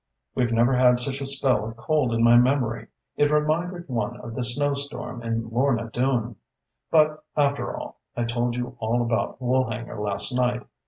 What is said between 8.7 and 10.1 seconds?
all about Woolhanger